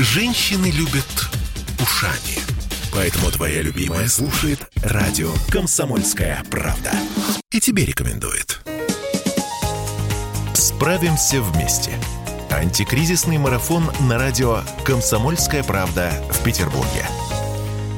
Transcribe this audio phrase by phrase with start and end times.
[0.00, 1.28] Женщины любят
[1.82, 2.38] ушами.
[2.92, 6.92] Поэтому твоя любимая слушает радио «Комсомольская правда».
[7.50, 8.60] И тебе рекомендует.
[10.54, 11.90] Справимся вместе.
[12.48, 17.04] Антикризисный марафон на радио «Комсомольская правда» в Петербурге.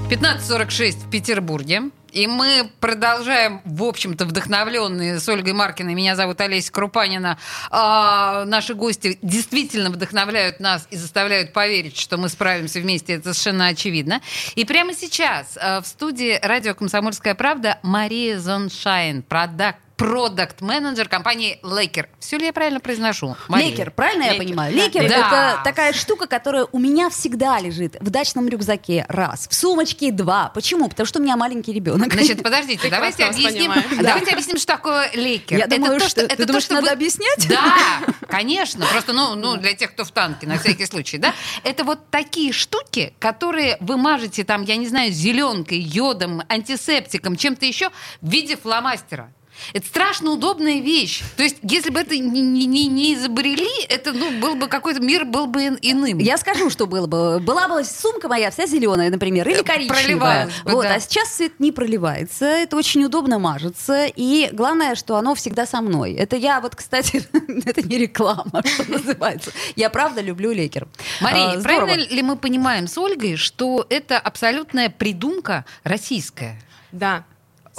[0.09, 1.83] 15.46 в Петербурге.
[2.13, 5.95] И мы продолжаем, в общем-то, вдохновленные с Ольгой Маркиной.
[5.95, 7.39] Меня зовут Олеся Крупанина.
[7.71, 13.15] А, наши гости действительно вдохновляют нас и заставляют поверить, что мы справимся вместе.
[13.15, 14.21] Это совершенно очевидно.
[14.55, 22.09] И прямо сейчас а, в студии радио «Комсомольская правда» Мария Зоншайн, продакт продакт-менеджер компании Лейкер.
[22.21, 23.37] Все ли я правильно произношу?
[23.51, 24.41] Лейкер, правильно Лейкер.
[24.41, 24.75] я понимаю?
[24.75, 25.17] Лейкер да.
[25.17, 30.53] это такая штука, которая у меня всегда лежит в дачном рюкзаке раз, в сумочке два.
[30.55, 30.89] Почему?
[30.89, 32.15] Потому что у меня маленький ребенок.
[32.15, 35.59] Значит, подождите, давайте объясним, давайте объясним, что такое лейкер.
[35.59, 36.93] Я это думаю, то, что, это ты то, думаешь, что надо вы...
[36.93, 37.47] объяснять?
[37.47, 38.87] Да, конечно.
[38.87, 41.35] Просто, ну, ну, для тех, кто в танке, на всякий случай, да.
[41.63, 47.67] Это вот такие штуки, которые вы мажете там, я не знаю, зеленкой, йодом, антисептиком, чем-то
[47.67, 47.91] еще
[48.23, 49.31] в виде фломастера.
[49.73, 51.23] Это страшно удобная вещь.
[51.37, 55.25] То есть, если бы это не, не, не изобрели, это ну, был бы какой-то мир
[55.25, 56.19] был бы иным.
[56.19, 57.41] Я скажу, что было бы.
[57.41, 60.47] Была бы сумка моя вся зеленая, например, или э, коричневая.
[60.65, 60.95] Бы, вот, да.
[60.95, 62.47] А сейчас цвет не проливается.
[62.47, 64.07] Это очень удобно мажется.
[64.07, 66.15] И главное, что оно всегда со мной.
[66.15, 67.29] Это я вот, кстати,
[67.65, 69.53] это не реклама, что называется.
[69.77, 70.89] Я правда люблю лекер.
[71.21, 76.61] Мария, а, правильно ли мы понимаем с Ольгой, что это абсолютная придумка российская?
[76.93, 77.25] Да,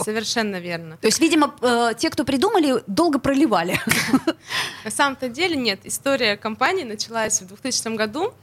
[0.04, 0.98] Совершенно верно.
[0.98, 3.80] То есть, видимо, э, те, кто придумали, долго проливали.
[4.84, 5.82] На самом-то деле нет.
[5.84, 8.34] История компании началась в 2000 году,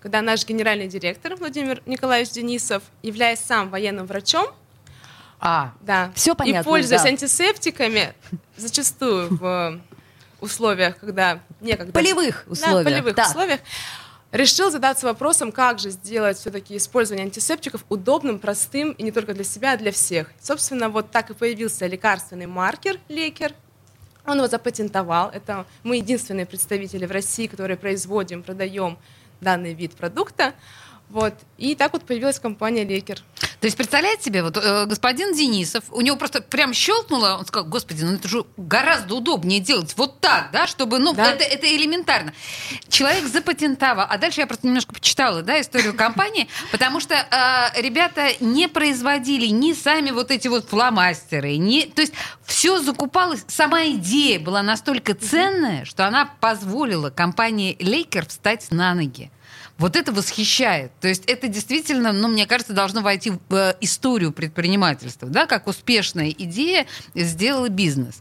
[0.00, 4.48] когда наш генеральный директор Владимир Николаевич Денисов, являясь сам военным врачом,
[5.40, 6.60] а, да, все понятно.
[6.60, 7.08] И пользуясь да.
[7.08, 8.12] антисептиками,
[8.56, 9.80] зачастую в
[10.40, 11.92] условиях, когда некогда...
[11.92, 12.84] Полевых условиях.
[12.84, 13.26] Да, полевых да.
[13.26, 13.60] условиях
[14.32, 19.44] решил задаться вопросом, как же сделать все-таки использование антисептиков удобным, простым и не только для
[19.44, 20.32] себя, а для всех.
[20.40, 23.54] Собственно, вот так и появился лекарственный маркер Лекер.
[24.26, 25.30] Он его запатентовал.
[25.30, 28.98] Это мы единственные представители в России, которые производим, продаем
[29.40, 30.54] данный вид продукта.
[31.10, 31.34] Вот.
[31.58, 33.18] И так вот появилась компания Лекер.
[33.60, 37.68] То есть, представляете себе, вот э, господин Денисов, у него просто прям щелкнуло, он сказал,
[37.68, 41.32] господи, ну это же гораздо удобнее делать вот так, да, чтобы, ну, да.
[41.32, 42.32] Это, это элементарно.
[42.88, 48.28] Человек запатентовал, а дальше я просто немножко почитала, да, историю компании, потому что э, ребята
[48.38, 54.38] не производили ни сами вот эти вот фломастеры, ни, то есть все закупалось, сама идея
[54.38, 59.30] была настолько ценная, что она позволила компании Лейкер встать на ноги.
[59.80, 60.92] Вот это восхищает.
[61.00, 65.66] То есть это действительно, ну, мне кажется, должно войти в э, историю предпринимательства, да, как
[65.66, 68.20] успешная идея сделала бизнес.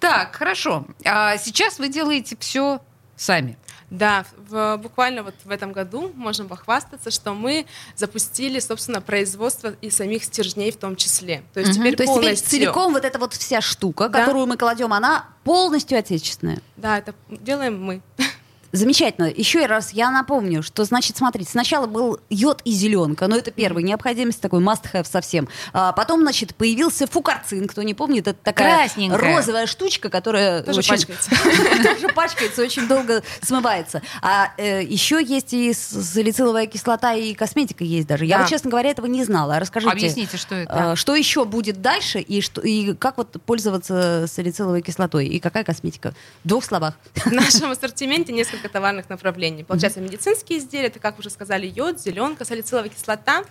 [0.00, 0.86] Так, хорошо.
[1.04, 2.80] А сейчас вы делаете все
[3.16, 3.58] сами.
[3.90, 9.90] Да, в, буквально вот в этом году можем похвастаться, что мы запустили, собственно, производство и
[9.90, 11.42] самих стержней в том числе.
[11.52, 11.80] То есть угу.
[11.80, 12.30] теперь То полностью...
[12.30, 14.20] есть теперь целиком вот эта вот вся штука, да?
[14.20, 16.60] которую мы кладем, она полностью отечественная.
[16.78, 18.00] Да, это делаем мы.
[18.74, 19.26] Замечательно.
[19.26, 23.84] Еще раз я напомню, что, значит, смотрите, сначала был йод и зеленка, но это первая
[23.84, 25.48] необходимость, такой must-have совсем.
[25.72, 30.90] А потом, значит, появился фукарцин, кто не помнит, это такая розовая штучка, которая тоже очень,
[30.90, 31.30] пачкается.
[31.84, 34.02] тоже пачкается, очень долго смывается.
[34.22, 38.24] А э, еще есть и салициловая кислота, и косметика есть даже.
[38.26, 39.60] Я вот, честно говоря, этого не знала.
[39.60, 39.92] Расскажите.
[39.92, 40.92] Объясните, что это.
[40.92, 45.62] А, что еще будет дальше, и, что, и как вот пользоваться салициловой кислотой, и какая
[45.62, 46.12] косметика?
[46.42, 46.94] В двух словах.
[47.14, 49.64] В нашем ассортименте несколько несколько товарных направлений.
[49.64, 50.04] Получается, mm-hmm.
[50.04, 53.44] медицинские изделия, это, как уже сказали, йод, зеленка, салициловая кислота,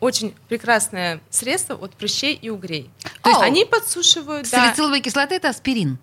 [0.00, 2.90] очень прекрасное средство от прыщей и угрей.
[3.22, 4.46] То есть они подсушивают.
[4.46, 5.04] Салициловая да.
[5.04, 5.98] кислота это аспирин.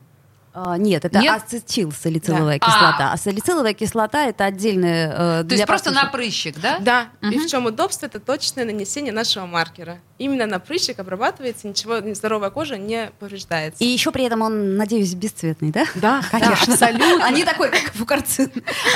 [0.53, 1.43] А, нет, это Нет?
[1.43, 2.65] ацетилсалициловая да.
[2.65, 3.13] кислота.
[3.13, 3.17] А.
[3.17, 5.41] салициловая кислота это отдельная.
[5.41, 6.79] Э, То есть просто на прыщик, да?
[6.79, 7.09] Да.
[7.21, 7.31] Угу.
[7.31, 8.05] И в чем удобство?
[8.05, 9.99] Это точное нанесение нашего маркера.
[10.17, 13.81] Именно на прыщик обрабатывается, ничего, здоровая кожа не повреждается.
[13.83, 15.85] И еще при этом он, надеюсь, бесцветный, да?
[15.95, 16.77] Да, конечно.
[16.77, 17.25] Да, абсолютно.
[17.25, 18.51] Они такой, как фукарцин.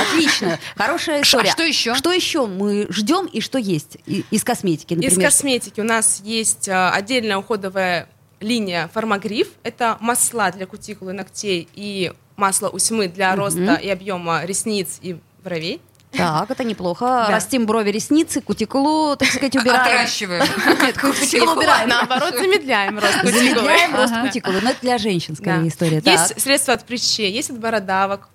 [0.09, 0.59] Отлично.
[0.75, 1.49] Хорошая история.
[1.49, 1.95] А что еще?
[1.95, 5.17] Что еще мы ждем и что есть из косметики, например?
[5.17, 8.09] Из косметики у нас есть а, отдельная уходовая
[8.39, 9.49] линия Формагриф.
[9.63, 13.35] Это масла для кутикулы ногтей и масло усьмы для mm-hmm.
[13.35, 15.81] роста и объема ресниц и бровей.
[16.11, 17.05] Так, это неплохо.
[17.05, 17.29] Да.
[17.29, 19.81] Растим брови, ресницы, кутикулу, так сказать, убираем.
[19.81, 20.45] Отращиваем.
[20.81, 21.89] Нет, кутикулу убираем.
[21.89, 23.39] Наоборот, замедляем рост кутикулы.
[23.39, 24.61] Замедляем рост кутикулы.
[24.61, 26.01] Но это для женщин, скорее, история.
[26.05, 28.29] Есть средства от прыщей, есть от бородавок,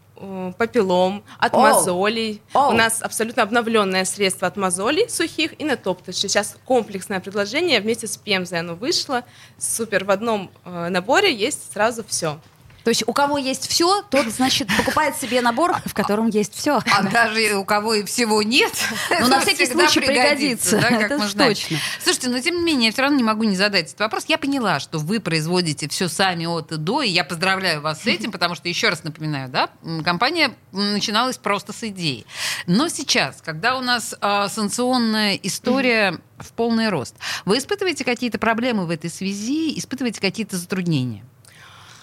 [0.59, 1.61] папиллом, от oh.
[1.61, 2.43] мозолей.
[2.55, 2.71] Oh.
[2.71, 6.31] У нас абсолютно обновленное средство от мозолей сухих и натоптывающих.
[6.31, 9.25] Сейчас комплексное предложение вместе с Пемзой оно вышло.
[9.59, 12.39] Супер, в одном э, наборе есть сразу все.
[12.85, 16.81] То есть у кого есть все, тот, значит, покупает себе набор, в котором есть все.
[16.93, 18.73] А даже у кого и всего нет,
[19.21, 20.79] ну на всякий случай пригодится.
[20.81, 21.79] Да, как Это точно.
[22.03, 24.25] Слушайте, но тем не менее, я все равно не могу не задать этот вопрос.
[24.29, 28.07] Я поняла, что вы производите все сами от и до, и я поздравляю вас с
[28.07, 29.71] этим, потому что, еще раз напоминаю, да,
[30.05, 32.27] компания начиналась просто с идеи.
[32.67, 38.87] Но сейчас, когда у нас э, санкционная история в полный рост, вы испытываете какие-то проблемы
[38.87, 41.25] в этой связи, испытываете какие-то затруднения?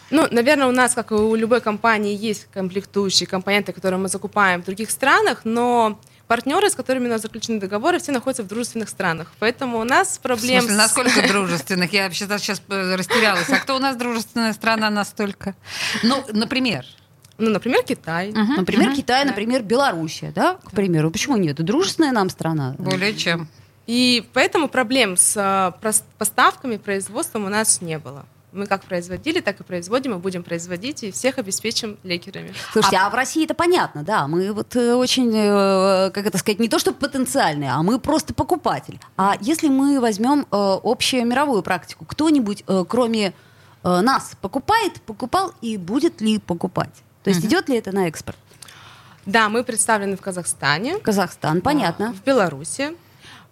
[0.09, 4.61] Ну, наверное, у нас, как и у любой компании, есть комплектующие компоненты, которые мы закупаем
[4.61, 8.89] в других странах, но партнеры, с которыми у нас заключены договоры, все находятся в дружественных
[8.89, 9.31] странах.
[9.39, 10.59] Поэтому у нас проблем...
[10.59, 11.93] В смысле, насколько дружественных?
[11.93, 13.49] Я вообще сейчас э, растерялась.
[13.49, 15.55] А кто у нас дружественная страна настолько?
[16.03, 16.85] Ну, например...
[17.39, 18.31] Ну, например, Китай.
[18.31, 18.95] Угу, например, угу.
[18.95, 21.11] Китай, например, Белоруссия, да, к примеру.
[21.11, 21.57] Почему нет?
[21.57, 22.73] Дружественная нам страна.
[22.79, 23.47] Более чем.
[23.85, 28.25] И поэтому проблем с э, поставками, производством у нас не было.
[28.57, 32.53] Мы как производили, так и производим, и будем производить, и всех обеспечим лекерами.
[32.73, 34.27] Слушайте, а, а в России это понятно, да.
[34.27, 38.33] Мы вот э, очень, э, как это сказать, не то что потенциальные, а мы просто
[38.33, 38.99] покупатель.
[39.15, 43.33] А если мы возьмем э, общую мировую практику, кто-нибудь, кроме
[43.83, 46.93] нас, покупает, покупал и будет ли покупать?
[47.23, 47.49] То есть угу.
[47.49, 48.37] идет ли это на экспорт?
[49.27, 50.97] Да, мы представлены в Казахстане.
[50.97, 52.13] Казахстан, понятно.
[52.13, 52.95] В Беларуси,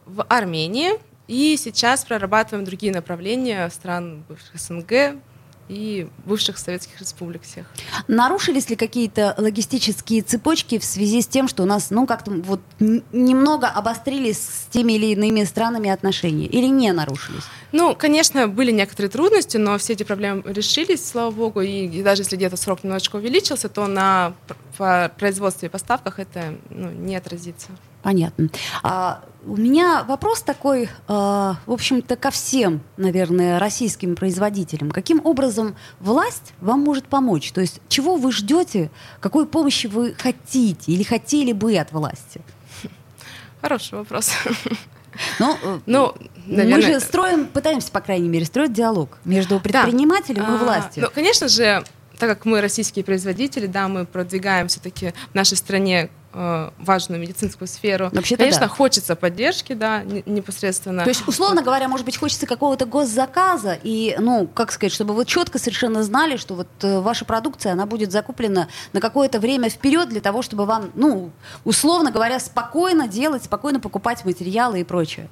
[0.05, 0.93] в Армении
[1.27, 5.21] и сейчас прорабатываем другие направления стран бывших СНГ
[5.67, 7.65] и бывших советских республик всех.
[8.07, 12.61] Нарушились ли какие-то логистические цепочки в связи с тем, что у нас, ну, как-то вот
[12.79, 16.45] немного обострились с теми или иными странами отношения?
[16.45, 17.43] Или не нарушились?
[17.71, 22.21] Ну, конечно, были некоторые трудности, но все эти проблемы решились, слава богу, и, и даже
[22.21, 24.33] если где-то срок немножечко увеличился, то на
[25.17, 27.69] производстве и поставках это ну, не отразится.
[28.05, 28.49] Понятно.
[28.83, 34.91] А, у меня вопрос такой, а, в общем-то, ко всем, наверное, российским производителям.
[34.91, 37.51] Каким образом власть вам может помочь?
[37.51, 42.41] То есть чего вы ждете, какой помощи вы хотите или хотели бы от власти?
[43.59, 44.31] Хороший вопрос.
[45.39, 46.13] Ну, э, ну
[46.45, 46.75] наверное...
[46.75, 50.55] мы же строим, пытаемся, по крайней мере, строить диалог между предпринимателем да.
[50.55, 51.03] и властью.
[51.03, 51.85] А, ну, конечно же,
[52.19, 57.67] так как мы российские производители, да, мы продвигаем все-таки в нашей стране э, важную медицинскую
[57.67, 58.09] сферу.
[58.11, 58.67] Вообще-то Конечно, да.
[58.67, 61.03] хочется поддержки, да, непосредственно.
[61.03, 61.65] То есть, условно вот.
[61.65, 66.37] говоря, может быть, хочется какого-то госзаказа, и, ну, как сказать, чтобы вы четко совершенно знали,
[66.37, 70.65] что вот э, ваша продукция, она будет закуплена на какое-то время вперед для того, чтобы
[70.65, 71.31] вам, ну,
[71.63, 75.29] условно говоря, спокойно делать, спокойно покупать материалы и прочее.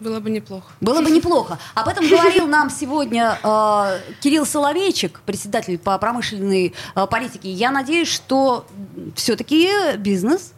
[0.00, 0.72] Было бы неплохо.
[0.80, 1.58] Было бы неплохо.
[1.74, 7.50] Об этом говорил нам сегодня э, Кирилл Соловейчик, председатель по промышленной э, политике.
[7.50, 8.66] Я надеюсь, что
[9.16, 10.52] все-таки бизнес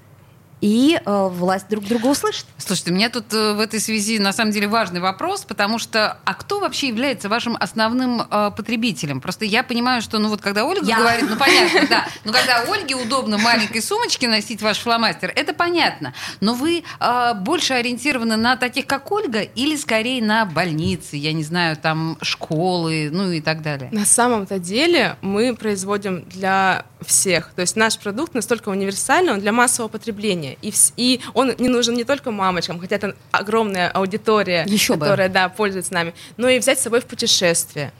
[0.60, 2.46] и э, власть друг друга услышит.
[2.58, 6.18] Слушайте, у меня тут э, в этой связи на самом деле важный вопрос, потому что
[6.24, 9.20] а кто вообще является вашим основным э, потребителем?
[9.20, 10.98] Просто я понимаю, что ну вот когда Ольга я.
[10.98, 16.12] говорит, ну понятно, да, но когда Ольге удобно маленькой сумочке носить ваш фломастер, это понятно.
[16.40, 21.42] Но вы э, больше ориентированы на таких, как Ольга, или скорее на больницы, я не
[21.42, 23.88] знаю, там школы, ну и так далее?
[23.92, 27.52] На самом-то деле мы производим для всех.
[27.54, 30.49] То есть наш продукт настолько универсальный, он для массового потребления.
[30.62, 35.34] И, и он не нужен не только мамочкам, хотя это огромная аудитория, Еще которая бы.
[35.34, 37.92] да, пользуется нами, но и взять с собой в путешествие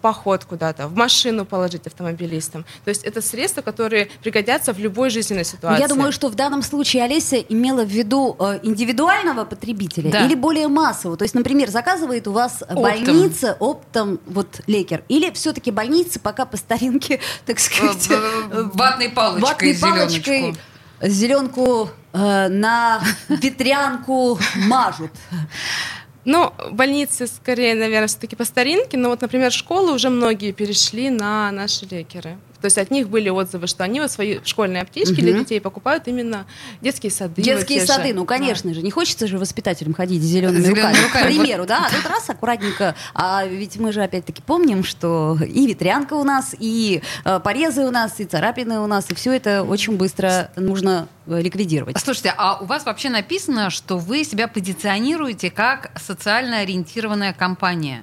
[0.00, 2.64] поход куда-то, в машину положить автомобилистам.
[2.84, 5.80] То есть это средства, которые пригодятся в любой жизненной ситуации.
[5.80, 10.26] Я думаю, что в данном случае Олеся имела в виду э, индивидуального потребителя да.
[10.26, 11.16] или более массового.
[11.16, 12.82] То есть, например, заказывает у вас оптом.
[12.82, 15.02] больница оптом вот лекер.
[15.08, 18.08] Или все-таки больница пока по старинке, так сказать...
[18.74, 20.54] Ватной палочкой Ватной палочкой
[21.02, 25.12] зеленку э, на ветрянку мажут.
[26.24, 31.50] Ну, больницы скорее, наверное, все-таки по старинке, но вот, например, школы уже многие перешли на
[31.52, 32.36] наши лекеры.
[32.60, 35.20] То есть от них были отзывы, что они вот свои школьные аптечки угу.
[35.20, 36.46] для детей покупают именно
[36.80, 37.40] детские сады.
[37.40, 38.14] Детские вот сады, же.
[38.14, 38.74] ну конечно да.
[38.74, 40.96] же, не хочется же воспитателям ходить с зелеными, руками.
[40.96, 41.22] руками.
[41.22, 42.96] К примеру, да, а тут раз аккуратненько.
[43.14, 47.90] А ведь мы же опять-таки помним, что и ветрянка у нас, и э, порезы у
[47.90, 51.98] нас, и царапины у нас, и все это очень быстро нужно э, ликвидировать.
[51.98, 58.02] Слушайте, а у вас вообще написано, что вы себя позиционируете как социально ориентированная компания?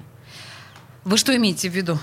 [1.04, 1.98] Вы что имеете в виду?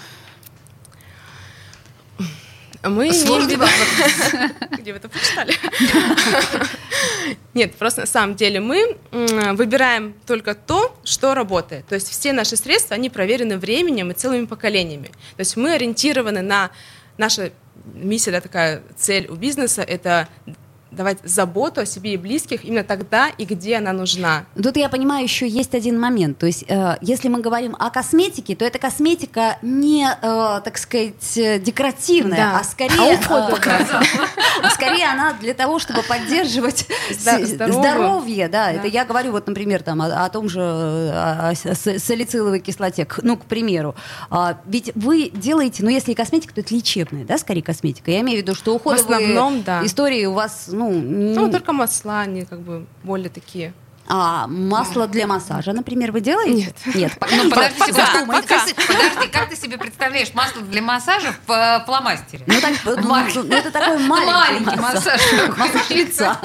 [2.84, 3.56] Мы Сложный
[4.78, 5.54] Где вы это прочитали?
[7.54, 11.86] Нет, просто на самом деле мы выбираем только то, что работает.
[11.88, 15.08] То есть все наши средства, они проверены временем и целыми поколениями.
[15.08, 16.72] То есть мы ориентированы на...
[17.18, 17.52] Наша
[17.94, 20.28] миссия, да, такая цель у бизнеса— это
[20.96, 24.46] давать заботу о себе и близких именно тогда и где она нужна.
[24.62, 26.38] Тут я понимаю, еще есть один момент.
[26.38, 31.64] То есть, э, если мы говорим о косметике, то эта косметика не, э, так сказать,
[31.64, 32.60] декоративная, да.
[32.60, 33.86] а скорее, а э,
[34.64, 38.48] а скорее она для того, чтобы поддерживать здоровье.
[38.48, 43.46] Да, это я говорю, вот, например, там о, том же о, салициловой кислоте, ну, к
[43.46, 43.96] примеру.
[44.30, 48.12] А, ведь вы делаете, ну, если и косметика, то это лечебная, да, скорее косметика.
[48.12, 49.86] Я имею в виду, что уходовые в основном, да.
[49.86, 51.36] истории у вас, ну, ну...
[51.36, 53.74] Ну, только масла, они как бы более такие...
[54.08, 56.74] А масло для массажа, например, вы делаете?
[56.86, 56.96] Нет.
[56.96, 57.14] Нет.
[57.44, 62.44] Ну, подожди, подожди, как ты себе представляешь масло для массажа в э, фломастере?
[62.48, 62.96] Ну, так, ну,
[63.44, 65.22] ну, это такой маленький массаж.
[65.58, 66.38] Массаж лица.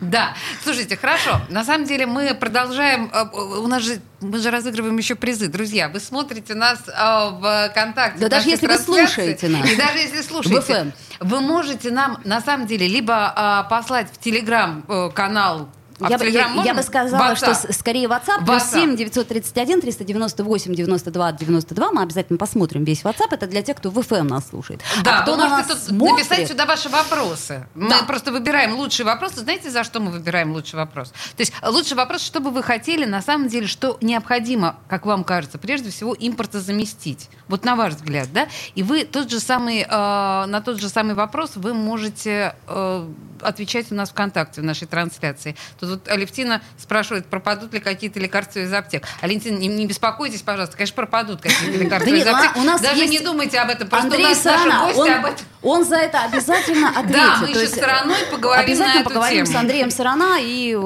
[0.00, 0.34] Да.
[0.62, 1.40] Слушайте, хорошо.
[1.48, 3.10] На самом деле мы продолжаем...
[3.12, 5.48] Э, у нас же мы же разыгрываем еще призы.
[5.48, 8.20] Друзья, вы смотрите нас э, в ВКонтакте.
[8.20, 9.70] Да даже если вы слушаете нас.
[9.70, 10.92] И даже если слушаете.
[11.20, 15.68] Вы можете нам, на самом деле, либо послать в Телеграм-канал
[16.00, 17.54] а я, бы, я, я бы сказала, WhatsApp.
[17.62, 18.46] что скорее WhatsApp, WhatsApp.
[18.46, 21.92] плюс 7 931 398 92 92.
[21.92, 23.32] Мы обязательно посмотрим весь WhatsApp.
[23.32, 24.80] Это для тех, кто в FM нас слушает.
[25.02, 26.28] Да, а кто вы на можете нас тут смотрит...
[26.28, 27.66] написать сюда ваши вопросы.
[27.74, 28.02] Мы да.
[28.06, 29.40] просто выбираем лучшие вопросы.
[29.40, 31.10] Знаете, за что мы выбираем лучший вопрос?
[31.10, 35.24] То есть лучший вопрос, что бы вы хотели, на самом деле, что необходимо, как вам
[35.24, 37.28] кажется, прежде всего импортозаместить.
[37.48, 38.48] Вот на ваш взгляд, да?
[38.74, 43.08] И вы тот же самый, э, на тот же самый вопрос вы можете э,
[43.42, 45.56] отвечать у нас ВКонтакте в нашей трансляции.
[45.78, 49.04] Тут вот Алевтина спрашивает, пропадут ли какие-то лекарства из аптек.
[49.20, 52.56] Алевтина, не, не беспокойтесь, пожалуйста, конечно, пропадут какие-то лекарства из аптек.
[52.56, 55.46] У нас Даже не думайте об этом, просто Андрей у нас наши гости об этом.
[55.62, 57.12] Он за это обязательно ответит.
[57.12, 59.56] Да, мы еще стороной поговорим Обязательно на эту поговорим тему.
[59.56, 60.76] с Андреем Сарана и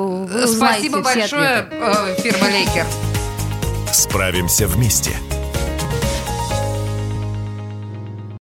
[0.46, 2.86] Спасибо большое, э, фирма Лейкер.
[3.92, 5.10] Справимся вместе.